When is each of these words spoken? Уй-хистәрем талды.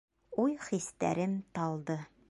Уй-хистәрем 0.43 1.37
талды. 1.59 2.03